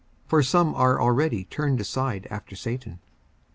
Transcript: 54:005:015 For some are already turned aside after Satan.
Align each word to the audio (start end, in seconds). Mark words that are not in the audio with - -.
54:005:015 0.23 0.29
For 0.29 0.41
some 0.41 0.73
are 0.73 0.99
already 0.99 1.43
turned 1.45 1.79
aside 1.79 2.25
after 2.31 2.55
Satan. 2.55 2.97